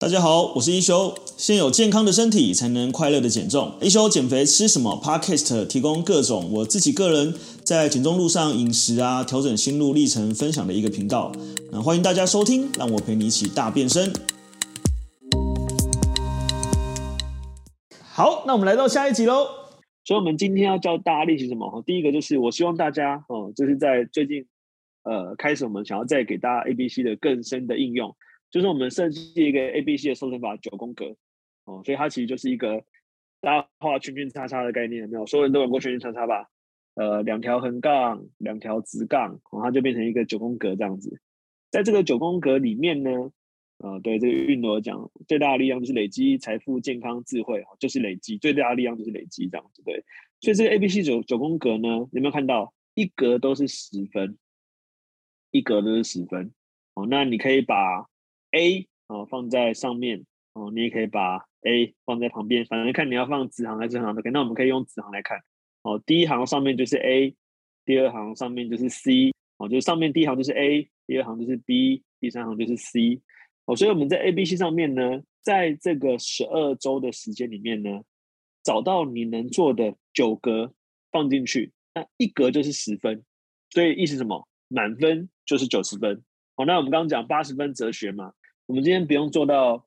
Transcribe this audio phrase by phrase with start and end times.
[0.00, 1.14] 大家好，我是一休。
[1.36, 3.74] 先有健康的身体，才能快乐的减重。
[3.82, 11.30] 一休减肥吃什么？Podcast 提供各种我自己个人在减重路上饮食啊，调整心路历程分享的一个频道。
[11.70, 14.10] 那欢迎大家收听，让我陪你一起大变身。
[18.00, 19.48] 好，那我们来到下一集喽。
[20.06, 21.82] 所以，我们今天要教大家练习什么？
[21.86, 24.46] 第一个就是，我希望大家哦，就是在最近
[25.02, 28.16] 呃开始，我们想要再给大家 A B C 的更深的应用。
[28.50, 31.16] 就是我们设计一个 A B C 的瘦身法九宫格
[31.64, 32.84] 哦，所以它其实就是一个
[33.40, 35.24] 大家画圈圈叉叉的概念，没有？
[35.26, 36.50] 所有人都玩过圈圈叉叉吧？
[36.94, 41.20] 呃，两条横杠，两条直杠，哦，它就变成一个九宫格这样子。
[41.70, 43.30] 在这个九宫格里面呢，
[43.78, 49.82] 呃，对这个运动讲，最大的力量就是累积财富、健康、智慧，就是累积最大的力量就是累积这样子。
[49.84, 50.04] 对，
[50.40, 54.36] 所以这个 A B C 九九宫格呢，有没有看到一格都是十分，
[55.52, 56.52] 一格都是十分
[56.94, 57.06] 哦？
[57.08, 58.09] 那你可以把
[58.52, 64.32] A 哦放在上面哦，你也可以把 A 放在旁边，反正看你要放子行还是横行都可以。
[64.32, 65.38] 那我们可以用子行来看
[65.82, 67.34] 哦，第一行上面就是 A，
[67.84, 73.20] 第二行上面就是 C 哦，就是上面第一行就是 A，第二行就是 B，第三行就是 C
[73.66, 73.76] 哦。
[73.76, 78.02] 所以我们在 A、B、C 上面呢，在这个十二周的时间里面呢，
[78.62, 80.72] 找到你能做的九格
[81.12, 83.24] 放进去，那一格就是十分，
[83.70, 84.46] 所以意思什么？
[84.68, 86.22] 满分就是九十分。
[86.56, 88.32] 好，那我们刚刚讲八十分哲学嘛。
[88.70, 89.84] 我们今天不用做到，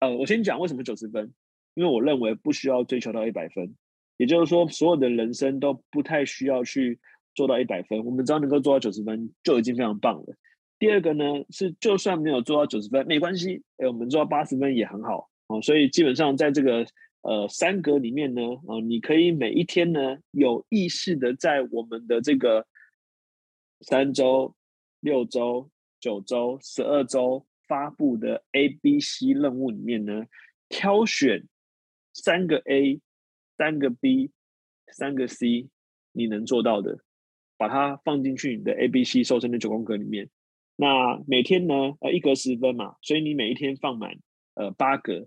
[0.00, 1.32] 呃，我先讲为什么九十分，
[1.72, 3.74] 因为我认为不需要追求到一百分，
[4.18, 7.00] 也就是说，所有的人生都不太需要去
[7.34, 10.36] 做到一百分，我们只要能够做到九十分就已经非常棒了。
[10.78, 15.62] 第二个呢是，就算没有做到九十分没关系，哎，我们做到八十分也很好哦。
[15.62, 16.84] 所以基本上在这个
[17.22, 22.66] 呃三格里面呢，啊，你可以每一天呢有意识的在我们的这个
[23.80, 24.54] 三周、
[25.00, 27.46] 六周、九周、十二周。
[27.72, 30.26] 发布的 A、B、C 任务里面呢，
[30.68, 31.48] 挑选
[32.12, 33.00] 三个 A、
[33.56, 34.30] 三个 B、
[34.88, 35.70] 三个 C，
[36.12, 36.98] 你能做到的，
[37.56, 40.28] 把它放进去你的 A、B、C 瘦身的九宫格里面。
[40.76, 44.18] 那每天呢，呃，一格十分嘛，所以你每一天放满
[44.52, 45.26] 呃八格，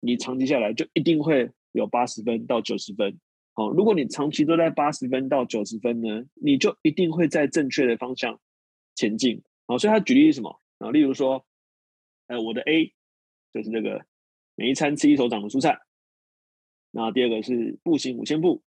[0.00, 3.18] 你长期下来就一定会有八十分到九十分。
[3.54, 8.38] 好，如果你长期都在八十分到九十分呢，你就一定会在正确的方向
[8.94, 9.42] 前进。
[9.66, 10.60] 好，所以他举例是什么？
[10.76, 11.42] 啊，例如说。
[12.26, 12.92] 呃，我的 A
[13.52, 14.04] 就是这个
[14.54, 15.78] 每一餐吃一手掌的蔬菜，
[16.90, 18.62] 然后第二个是步行五千步，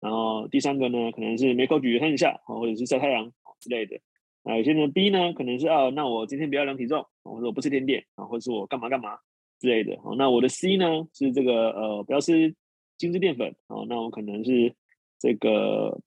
[0.00, 4.00] 然后第三个呢可能是每口举三十下，或者是晒太阳之类的。
[4.42, 9.18] 那有些人 B 呢可能是啊，那我今天不要量体重，或者我不吃甜点啊，或者是我干嘛干嘛
[9.58, 10.00] 之类的。
[10.02, 12.54] 好，那我的 C 呢是这个呃不要吃
[12.96, 14.74] 精致淀粉，啊，那我可能是
[15.18, 16.00] 这个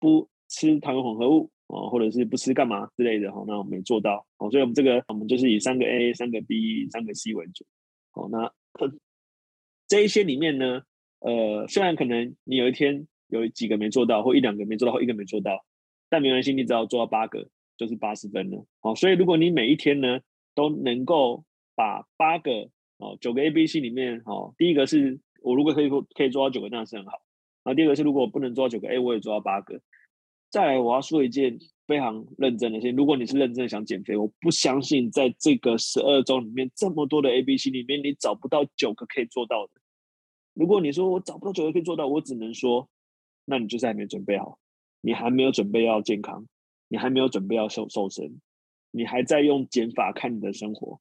[0.00, 1.50] 不吃糖油混合物。
[1.68, 7.64] 哦，或者是不吃干嘛之类的哈，那我没做到哦，所以我们这个我们就是以三个 A、三个 B、三个 C 为主。
[8.10, 8.50] 好，那
[9.86, 10.82] 这一些里面呢，
[11.20, 15.64] 呃，虽然可能你有一天有几个没做到，或一两个没做到，或一个没做到，
[16.08, 18.64] 但没关系，你只要做到八个，就是八十分了。
[18.80, 20.20] 好，所以如果你每一天呢
[20.54, 27.12] 都能够把八个哦九个 A、B、C 里面，好，第一个是我如果可以可以做到九个，那是很好。
[27.62, 29.82] 然后第二个是如果我不能做到九个 A，我也做到八个。
[30.50, 32.96] 再来，我要说一件非常认真的事情。
[32.96, 39.72] 如果你是认真的想减肥，我不相信在这个十二周里面这么多的 A、B、C 里面，你找不到九个可以做到的。
[40.54, 42.88] 如果你说我找不到九个可以做到，我只能说，
[43.44, 44.58] 那你就是还没准备好，
[45.02, 46.46] 你还没有准备要健康，
[46.88, 48.40] 你还没有准备要瘦瘦身，
[48.90, 50.98] 你还在用减法看你的生活，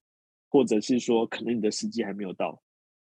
[0.49, 2.61] 或者是说可能你的时机还没有到。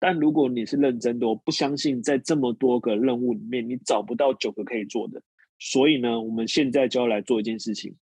[0.00, 5.22] 但如果你是认真的，我不相信在这么多个任务里面，你找不到九个可以做的。
[5.58, 7.96] 所以呢，我们现在就要来做一件事情。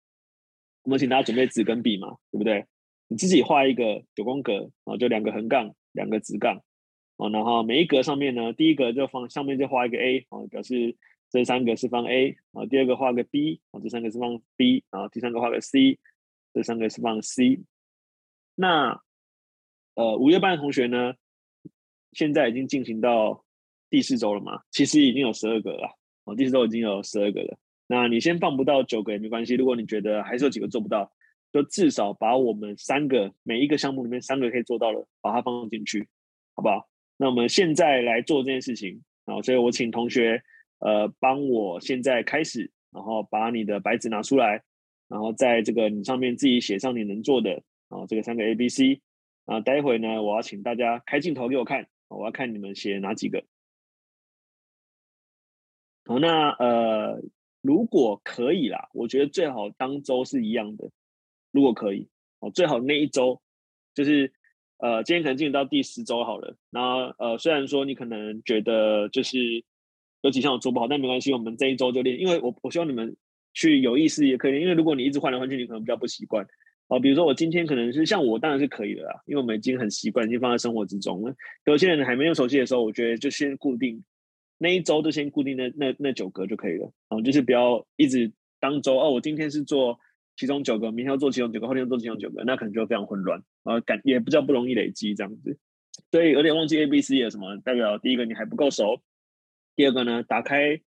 [0.83, 2.65] 我们请大家准备纸跟笔嘛，对不对？
[3.09, 6.63] 你自己画一个九宫格啊，就两个横杠，两个直杠
[7.17, 10.97] 啊，然后每一格上面呢，第一格就放上面就画一个 A 啊，表示
[11.31, 15.99] 这三个是放 A 啊，第二个画个 B 啊，这三个是放 B 啊，第三个画个 C，
[16.55, 17.61] 这三个是放 C。
[18.55, 19.03] 那
[19.95, 21.15] 呃，五月班的同学呢，
[22.13, 23.45] 现在已经进行到
[23.91, 25.98] 第四周了嘛，其实已经有十二个了。
[26.29, 29.55] 哦，第四周已经有十二个了，那你先放不到九个也没关系。
[29.55, 31.11] 如果你觉得还是有几个做不到，
[31.51, 36.07] 就至少把我们三个每一个项目里面三个可以做到了，把它放进去，
[36.55, 36.87] 好不好？
[37.17, 40.43] 那我们现在来做这件事情啊，所以我请同学
[40.81, 44.63] 呃帮我现在开始，然后把你的白纸拿出来，
[45.09, 49.01] 然后在这个你上面自己写上你能做的啊，这个三个 A、B、C
[49.47, 53.43] 啊，待会呢我要请大家开镜头给我看，我要看你们写哪几个。
[56.09, 57.21] 好，那呃，
[57.61, 60.89] 如果可以啦，我觉得最好当周是一样的。
[61.53, 62.09] 如果可以，
[62.41, 63.43] 哦，最好那一周
[63.95, 64.33] 就是
[64.79, 66.57] 呃，今天可能进入到第十周好了。
[66.71, 69.63] 然后呃，虽然说你可能觉得就是
[70.23, 72.19] 有几项我做不好，但没关系，我们这一周就练。
[72.19, 73.15] 因为我我希望你们
[73.53, 76.47] 去有意识也可以，因为如果你一直换来换去，你可能比较不习惯。
[76.87, 81.35] 哦，比如说我今天可能是像我，当然是可以的啦，因为我们已经很习惯，已经放在生活之中了。
[81.67, 84.03] 有些人还没用熟悉的时候，我觉得就先固定
[84.59, 86.93] 那一周，就先固定那那那九格就可以了。
[87.09, 89.99] 哦，就是不要一直当周哦，我今天是做
[90.37, 95.59] 其中九个，明天要做其中九个，后天要做其中九个，那可能就非常混乱，然后感也比较不容易累积这样子。
[96.11, 99.01] 所以有点忘记 A B C 有什么，代表第一个你还不够熟，
[99.77, 100.81] 第二个呢，打开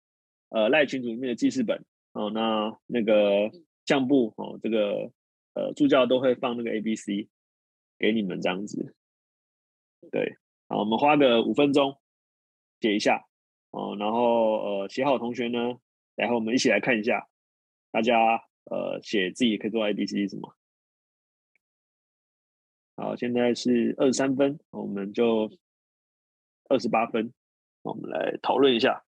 [0.51, 3.51] 呃赖群组里面的记事本哦，那那个
[3.87, 5.11] 项目哦这个。
[5.53, 7.29] 呃，助教都会放那个 A、B、C
[7.99, 8.95] 给你们这样子，
[10.13, 10.37] 对，
[10.69, 11.99] 好，我们花个五分钟
[12.81, 13.27] 写一下
[13.71, 15.59] 哦，然后呃，写好的同学呢，
[16.17, 17.29] 然后我们一起来看一下，
[17.91, 18.15] 大家
[18.65, 20.57] 呃写自己可以做 A、B、C 什么？
[22.97, 25.51] 好，现在是二十三分，我们就
[26.69, 27.33] 二十八分，
[27.83, 29.05] 我们来讨论一下，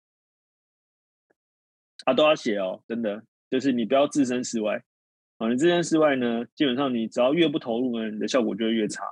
[2.05, 4.82] 啊，都要写哦，真的，就是你不要置身事外。
[5.38, 9.05] 哦，你置身事外呢，基本上你只要越不投入呢，你的效果就会越差。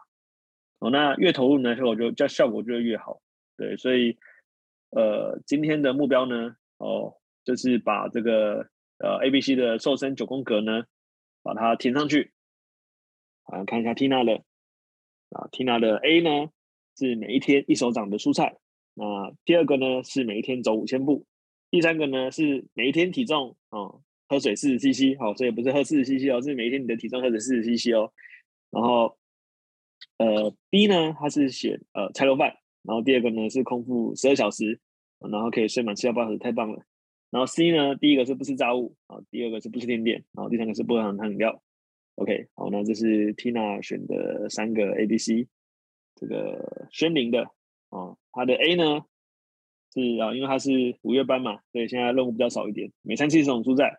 [0.78, 3.20] 哦，那越投入呢，效果就叫效果就会越好。
[3.56, 4.16] 对，所以
[4.90, 7.14] 呃，今天的目标呢，哦，
[7.44, 10.84] 就是把这个呃 A B C 的瘦身九宫格呢，
[11.42, 12.32] 把它填上去。
[13.44, 14.44] 啊，看一下 Tina 的
[15.30, 16.50] 啊，Tina 的 A 呢
[16.96, 18.58] 是每一天一手掌的蔬菜。
[18.94, 21.26] 那第二个呢是每一天走五千步。
[21.70, 24.02] 第三个呢是每一天体重哦。
[24.28, 28.12] 喝水四十 CC，好，所以不是喝四十 CC 哦，是每一天你的体重喝水四十 CC 哦。
[28.70, 29.18] 然后，
[30.18, 34.80] 呃，B 呢，它是写呃菜肉饭，然后第二个呢是空腹十二小时，
[35.18, 36.82] 然后可以睡满七到八小时，太棒了。
[37.30, 41.62] 然后 C 呢，第一个是不吃炸物，啊，第二个是不吃甜点，然后第三个是不喝含糖饮料。
[42.16, 45.46] OK，好，那这是 Tina 选的三个 A、B、C，
[46.16, 47.44] 这个宣明的
[47.90, 49.04] 啊，他的 A 呢
[49.94, 53.98] 是啊，因为他是五月班嘛，所以现在任务比较少一点，每餐七十种蔬菜。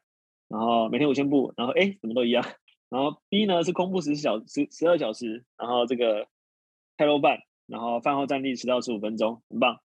[0.50, 2.44] 然后每天五千步，然后哎，怎么都一样。
[2.92, 6.28] 然后 B 呢是空腹十小十十二小时，然后这个
[6.98, 7.40] 开肉饭，
[7.72, 9.80] 然后饭后站立十到十五分钟，很棒。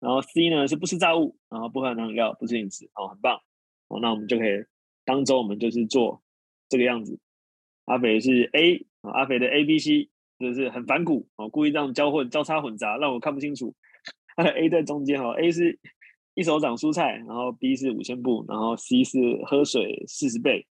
[0.00, 3.40] 然后 C 呢是不吃炸物，然后不喝糖饮料，不吃零食，哦，很棒。
[3.88, 4.64] 哦，那我们就可以
[5.04, 6.22] 当周我们就是做
[6.68, 7.18] 这个样子。
[7.84, 13.74] 阿肥是 A，阿肥的 A B C 就是很反骨，哦，故意这样交混交叉混杂，让我看不清楚。
[14.36, 15.78] 他的 A 在中间哈，A 是。
[16.34, 20.64] 一手掌蔬菜，然后 B 是五千步，然后 C 是喝水四十倍，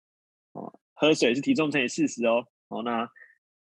[0.53, 3.05] 哦，喝水是体重乘以四十哦，好，那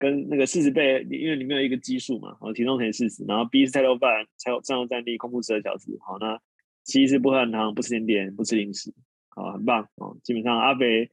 [0.03, 6.37] 跟那个四十倍，因为里面有一个基数嘛，哦，体重乘以四十，然后 B 是菜肉饭，菜肉站站立，空腹十二小时，好，那
[6.83, 8.93] C 是不喝糖，不吃甜点，不吃零食，
[9.29, 11.09] 好，很棒哦，基本上阿肥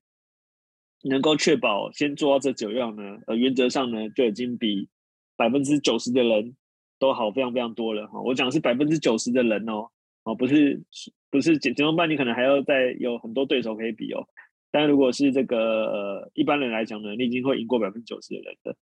[1.03, 4.89] 能够确保先做到这九样呢，呃，原则上呢就已经比
[5.38, 6.56] 百分之九十的人
[6.97, 9.89] 都好非常非常多了哈，我讲的是百分之九十的人哦。
[10.24, 10.83] 哦，不是，
[11.31, 14.27] 不是减减重班，你可能还要再有很多对手可以比哦。
[14.71, 18.75] 但如果是这个呃一般人来讲呢，你已经会赢过百分之九十的人的。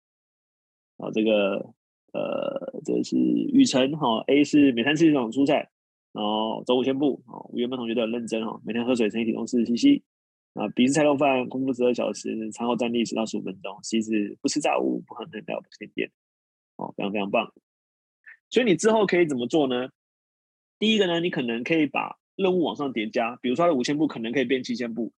[0.98, 1.74] 好，这个
[2.14, 5.70] 呃，这是雨辰哈，A 是每餐吃一种蔬菜，
[6.14, 7.22] 然后走五千步。
[7.28, 10.02] 哦，原本同学都很认真哦，每天喝水乘以体重四十 CC。
[10.54, 13.78] 啊，B 是菜肉饭，空腹十二小时，餐后站立十到十五分钟。
[13.84, 16.12] C 是不吃炸物，不喝饮料，不吃甜点。
[16.78, 17.52] 哦，非常非常棒。
[18.50, 19.90] 所以你之后可以怎么做呢？
[20.80, 25.12] 第一个呢，你可能可以把任务往上叠加，比如说他的五千步可能可以变七千步，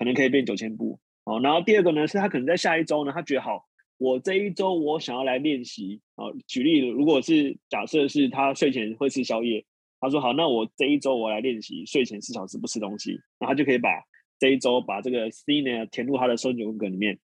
[0.00, 0.98] 可能可以变九千步。
[1.24, 3.66] 哦，然后第二个呢，是他可能在下一周呢，他觉得好，
[3.98, 6.00] 我这一周我想要来练习。
[6.16, 9.62] 哦，举例，如果是假设是他睡前会吃宵夜，
[10.00, 13.90] 他说好，那我这一周我来练习睡前四小时不吃东西，那他就可以把
[14.38, 17.18] 这一周把这个 C 呢填入他的瘦身九宫格里面。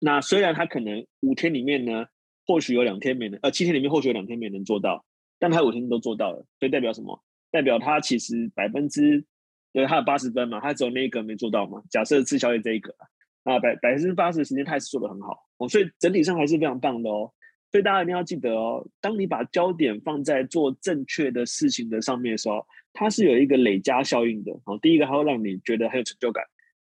[0.00, 2.06] 那虽然他可能五天里面呢，
[2.44, 5.04] 或许有两天没能，呃，七天里面或许有两天没能做到。
[5.38, 7.20] 但他五天都做到了，所以代表什么？
[7.50, 9.24] 代表他其实百分之，
[9.72, 11.82] 对他有八十分嘛，他只有那一个没做到嘛。
[11.90, 12.94] 假设吃宵夜这一个
[13.44, 17.32] 啊，百百分之八十的时间他还是做得很好哦，所以整体上还是非常棒的哦。
[17.70, 24.78] 所以大家一定要记得哦，当你把焦点放在做正确的事情的上面的时候，它是有一个累加效应的哦。
[24.82, 26.44] 第一个，它会让你觉得很有成就感；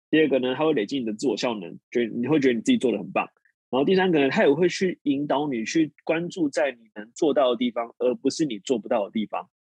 [0.08, 3.28] 第二个呢，它会累积你的自我效能，觉你会觉得你自己做的很棒。
[3.68, 9.50] 然后第三个呢，它也会去引导你去关注在你能做到的地方，而不是你做不到的地方。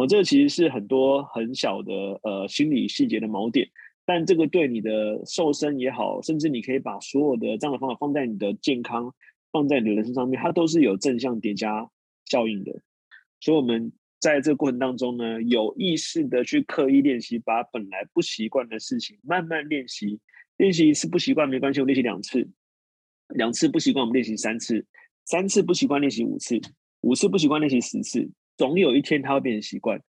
[0.00, 1.92] 哦，这个其实是很多很小的
[2.22, 3.68] 呃心理细节的锚点，
[4.06, 9.14] 但这个对你的瘦身也好，甚至你可以把所有的这样的方法放在你的健康，
[9.52, 11.86] 放在你的人生上面，它都是有正向叠加
[12.24, 12.72] 效应的。
[13.40, 20.18] 所以我们在这个过程当中呢，有意识的去刻意练习，把本来不习惯的事情慢慢练习，
[20.56, 22.48] 练习一次不习惯没关系，我练习两次。
[23.34, 24.84] 两次不习惯，我们练习三次，
[25.26, 26.58] 三次不习惯练习五次，
[27.02, 28.28] 五次不习惯练习十次，
[28.60, 30.02] 总有一天他会变成习惯。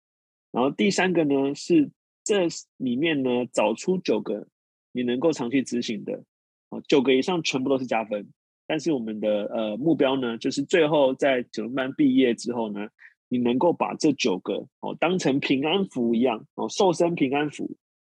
[0.50, 1.88] 然后第三个呢，是
[2.24, 4.48] 这里面呢找出九个
[4.90, 6.24] 你能够长期执行的，
[6.70, 8.28] 哦，九个以上全部都是加分。
[8.66, 12.88] 但是我们的呃目标呢，就是最后在九龙班毕业之后呢，
[13.28, 17.76] 你能够把这九个哦当成平安符一样哦，瘦身平安符，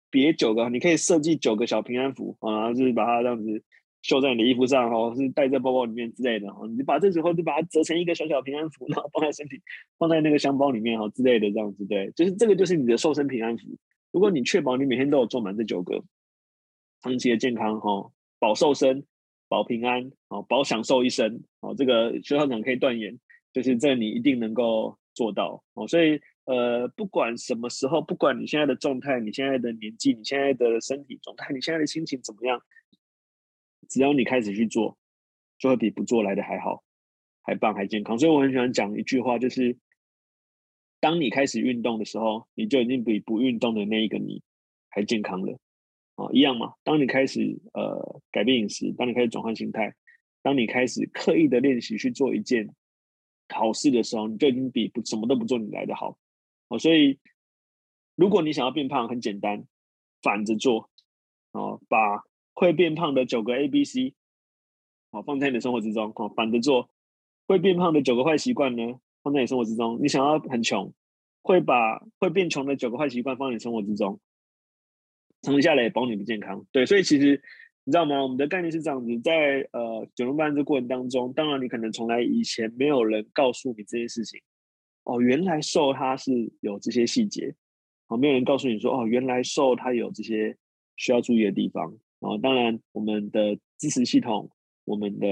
[0.09, 3.63] 别九个，你可以设计九个小平安符啊，就是把它这样子
[4.03, 6.69] 绣在你的衣服上哦，是带在包包里面之类的哦。
[6.77, 9.61] 你把这时候就把它折成一个小小平安符，然后放在身体，
[9.99, 13.67] 放在那个香包里面哈之类的这样子，对，就是这个就是你的瘦身平安符。
[14.11, 16.05] 如果你确保你每天都有做满这九个，
[17.03, 19.05] 长期的健康哈，保瘦身。
[19.49, 23.15] 保平安哦，保享受一生哦，这个学校长可以断言，
[23.53, 25.87] 就是这你一定能够做到哦。
[25.87, 32.59] 所以呃，不管什么时候，不管你现在的状态、你现在的年纪、你现在的身体状态、你现在的心情怎么样，
[33.93, 34.97] 只要你开始去做，
[35.59, 36.83] 就会比不做来的还好，
[37.43, 38.19] 还棒，还健康。
[38.19, 39.77] 所以我很喜欢讲一句话，就是
[40.99, 44.43] 当你开始运动的时候，你就已经比不运动的那一个你
[44.89, 45.59] 还健康了。
[46.15, 46.73] 啊，一样嘛。
[46.83, 49.95] 当你开始呃改变饮食，当你开始转换心态，
[50.41, 52.75] 当你开始刻意的练习去做一件
[53.51, 56.17] 好事的时候，你就已经比不什么都不做你来的好。
[56.69, 57.19] 哦，所以
[58.15, 59.67] 如果你想要变胖，很简单，
[60.23, 60.89] 反着做。
[61.53, 64.15] 哦，把会变胖的九个 A、B、C，
[65.11, 66.13] 好，放在你的生活之中。
[66.15, 66.91] 好，反着做，
[67.47, 69.99] 会变胖的九个坏习惯呢，放在你生活之中。
[70.03, 70.93] 你想要很穷，
[71.43, 74.21] 会把会变穷的九个坏习惯放在你生活之中。
[75.43, 77.43] 长期下来也保你不健康，对，所以其实
[77.83, 78.23] 你知道吗？
[78.23, 84.41] 我们的概念是这样子，在呃九龙班这过程当中，当然你可能从来以前没有人告诉你这件事情，
[85.03, 86.31] 哦，原来瘦它是
[86.61, 87.53] 有这些细节，
[88.07, 90.57] 哦，没有人告诉你说，哦，原来瘦它有这些
[90.95, 94.51] 需要注意的地方，哦，当然我们的支持系统、
[94.85, 95.27] 我们的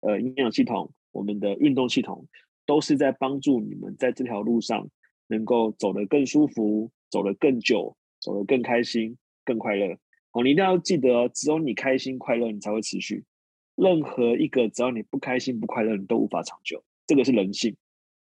[0.00, 2.26] 呃营养系统、我们的运动系统，
[2.64, 4.88] 都是在帮助你们在这条路上
[5.26, 9.16] 能够走得更舒服，走得更久，走得更开心。
[9.46, 9.98] 更快乐
[10.32, 10.42] 哦！
[10.42, 13.24] 你一定要记得哦，只有你开心快乐，你才会持续。
[13.76, 16.82] 任何一个只要你不开心不快乐，你都无法长久。
[17.06, 17.76] 这个是人性，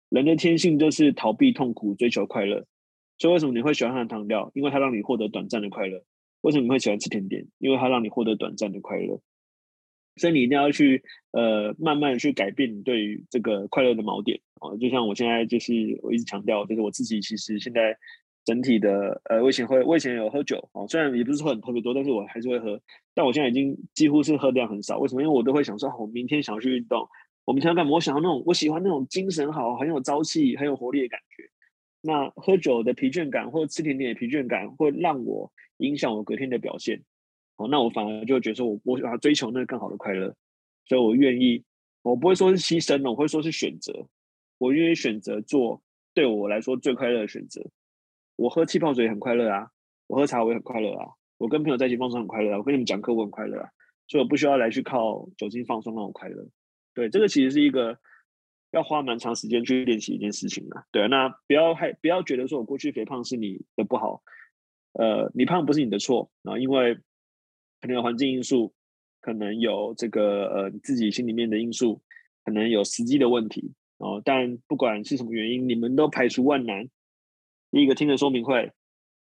[0.07, 2.65] 人的天性就是逃避痛苦，追求快乐。
[3.17, 4.49] 所以为什么你会喜欢喝糖料？
[4.53, 6.05] 因为它让你获得短暂的快乐。
[6.41, 7.45] 为什么你会喜欢吃甜点？
[7.57, 9.19] 因为它让你获得短暂的快乐。
[10.15, 14.77] 所以你一定要去呃，慢慢去改变你对于这个快乐的锚点哦。
[14.77, 17.97] 就像我现在就是我一直强调，就是我自己其实现在。
[18.45, 22.81] 整体的呃，我以前会，我以前有喝酒哦，虽然也不是喝很特别多，但是我还是会喝。
[23.13, 24.97] 但我现在已经几乎是喝量很少。
[24.97, 25.21] 为什么？
[25.21, 27.07] 因为我都会想说，我明天想要去运动，
[27.45, 27.91] 我明天要干嘛？
[27.91, 31.43] 我想要那种，我喜欢那种精神好、很有朝气、很有活力的感觉。
[32.01, 37.03] 那喝酒的疲倦感，或者吃甜点的疲倦感，会让我影响我隔天的表现。
[37.57, 40.33] 哦，那我反而就觉得说我我想要追求那个更好的快乐，
[40.85, 41.61] 所以我愿意，
[42.01, 44.07] 我不会说是牺牲了，我会说是选择。
[44.57, 45.81] 我愿意选择做
[46.13, 47.61] 对我来说最快乐的选择。
[48.37, 49.69] 我喝气泡水很快乐啊，
[50.07, 51.07] 我喝茶我也很快乐啊，
[51.37, 53.69] 我跟朋友在一起放松很快乐啊，我跟你们讲课我很快乐啊，
[54.07, 56.47] 所以我不需要来去靠酒精放松让我快乐。
[56.93, 57.97] 对，这个其实是一个
[58.71, 60.85] 要花蛮长时间去练习一件事情的。
[60.91, 64.21] 对，那不要害，不要觉得说我过去肥胖是你的不好，
[64.93, 66.95] 呃，你胖不是你的错啊，因为
[67.79, 68.73] 可能有环境因素，
[69.21, 72.01] 可能有这个呃你自己心里面的因素，
[72.43, 74.21] 可能有时机的问题哦。
[74.25, 76.89] 但不管是什么原因，你们都排除万难。
[77.71, 78.71] 第一个听了说明会，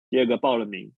[0.10, 0.94] 第二个报了名，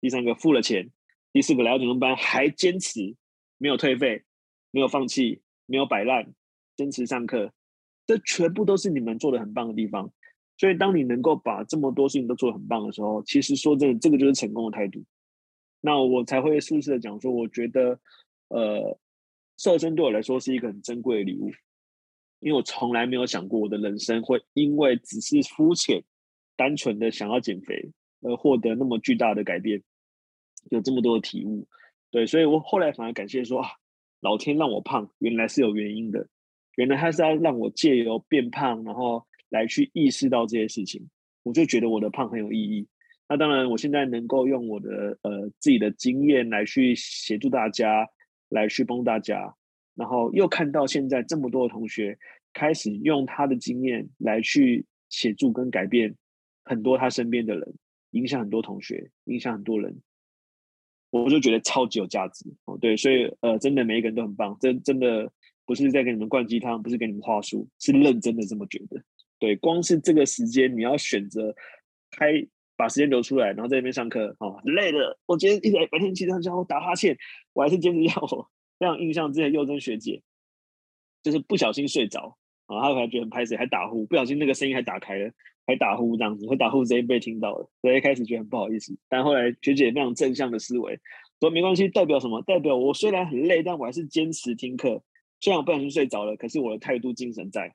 [0.00, 0.90] 第三个付了钱，
[1.32, 3.16] 第四个来到九龙班还坚持
[3.56, 4.24] 没有退费，
[4.70, 6.34] 没有放弃，没有摆烂，
[6.76, 7.52] 坚持上课，
[8.06, 10.12] 这全部都是你们做的很棒的地方。
[10.56, 15.02] 所以，当你能够把这么多事情都做得很棒的时候，其实说真的，这个就是成功的态度。
[15.80, 17.98] 那我才会舒适的讲说，我觉得，
[18.48, 18.98] 呃，
[19.56, 21.50] 瘦身对我来说是一个很珍贵的礼物，
[22.40, 26.02] 因为我从来没有想过我的人生会因为只是肤浅。
[26.54, 27.90] 单纯的想要减肥
[28.20, 29.82] 而获得那么巨大的改变，
[30.70, 31.66] 有这么多的体悟，
[32.10, 33.68] 对，所以我后来反而感谢说啊，
[34.20, 36.28] 老天让我胖，原来是有原因的，
[36.76, 41.06] 原来他是要让我借由变胖，然后来去意识到这些事情，
[41.42, 42.88] 我就觉得我的胖很有意义。
[43.28, 48.08] 那当然，我现在能够用我的呃自己的经验来去协助大家，
[48.48, 49.54] 来去帮大家，
[49.94, 52.18] 然后又看到现在这么多的同学
[52.52, 56.14] 开始用他的经验来去协助跟改变。
[56.64, 57.74] 很多他身边的人，
[58.12, 60.00] 影响很多同学，影响很多人，
[61.10, 62.78] 我就觉得超级有价值哦。
[62.78, 65.30] 对，所以呃，真的每一个人都很棒，真真的
[65.64, 69.02] 不是在给你们灌鸡汤，不是给你们话术，是认真的这么觉得。
[69.42, 71.52] 对，光是这个时间，你要选择
[72.12, 72.46] 开
[72.76, 75.18] 把时间留出来，然后在那边上课，哦，累了。
[75.26, 77.18] 我今天一直白天起床之后打哈欠，
[77.52, 80.22] 我还是坚持要我非常印象之前幼珍学姐，
[81.24, 85.32] 就是不小心睡着啊，他还觉得很拍谢，还打呼，不小心那个声音还打开了，
[85.66, 91.00] 还打呼这样子，会打呼声音被听到了，所以一开始觉得很不好意思，但后来学姐非常正向的思维，
[91.40, 92.40] 说没关系，代表什么？
[92.42, 95.02] 代表我虽然很累，但我还是坚持听课，
[95.40, 97.74] 虽然我不小心睡着了，可是我的态度精神在。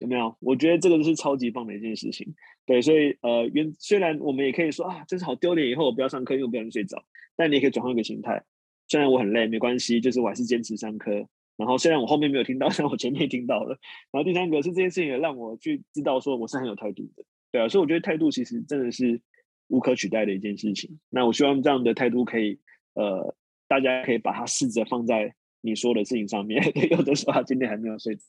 [0.00, 0.36] 有没有？
[0.40, 2.34] 我觉得这个就是超级棒的一件事情。
[2.66, 7.04] 对，所以呃，原虽然我们也可以说啊，这是好丢脸，以后我不要上课，因为我不想睡着。
[7.36, 8.42] 但你也可以转换一个心态，
[8.88, 11.28] 虽然我很累，没关系，就是我还是坚持上课。
[11.56, 13.78] 然后虽然我后面没有听到， 但我前面听到了。
[14.10, 17.24] 然后第三个是这件事情也让我去知道说我是很有态度的。
[17.52, 19.20] 对啊，所以我觉得态度其实真的是
[19.68, 20.98] 无可取代的一件事情。
[21.10, 22.58] 那我希望这样的态度可以
[22.94, 23.34] 呃，
[23.68, 26.62] 大家可以把它试着放在你说的事情上面。
[26.90, 28.22] 有的时候他今天还没有睡着。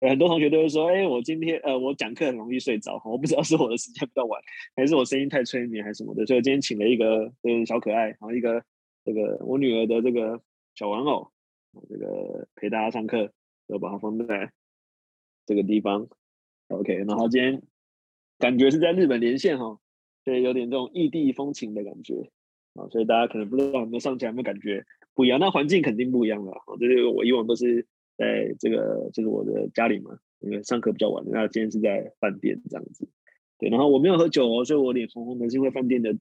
[0.00, 4.40] 很多同学都会说：“哎、我今天呃，我讲课很容易睡着，我不知道是我的时间比较晚，
[4.74, 8.64] 还是我声音太催眠，还是什么的。”所以我今天请了一个这个小可爱，然后一个
[9.04, 10.40] 这个我女儿的这个
[10.74, 11.30] 小玩偶，
[11.88, 13.30] 这个陪大家上课，
[13.68, 14.50] 就把它放在
[15.44, 16.08] 这个地方。
[16.68, 17.62] OK，然后今天
[18.38, 19.78] 感觉是在日本连线哈，
[20.24, 22.30] 所以有点这种异地风情的感觉
[22.74, 24.84] 啊，所以大家可能不知道有没有上起来有没有感觉
[25.16, 25.40] 不一样？
[25.40, 27.84] 那环境肯定不一样了啊，这是我以往都是。
[28.18, 33.06] 在这个就是我的家里嘛，因为上课比较晚，那今天是在饭店这样子，
[33.58, 36.16] 对，然后我没有喝酒哦，所以我脸红红的，是因为饭店的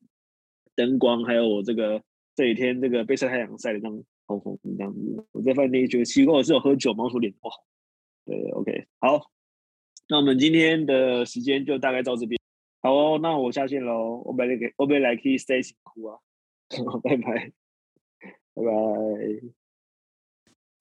[0.75, 2.03] 灯光，还有我这个
[2.35, 5.25] 这几天这个被晒太阳晒的这样红红这样子。
[5.31, 7.05] 我在饭店觉得奇怪，我是有喝酒吗？
[7.13, 7.63] 我脸不好。
[8.25, 9.31] 对，OK，好，
[10.09, 12.37] 那我们今天的时间就大概到这边。
[12.81, 16.19] 好哦，那我下线喽，我本来给我本来可以 stay 辛苦啊，
[17.01, 17.53] 拜拜，
[18.55, 19.64] 拜拜。